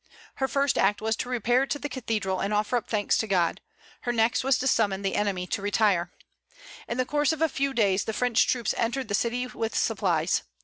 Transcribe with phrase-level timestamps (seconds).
[0.37, 3.61] Her first act was to repair to the cathedral and offer up thanks to God;
[4.01, 6.11] her next was to summon the enemy to retire.
[6.87, 10.41] In the course of a few days the French troops entered the city with supplies.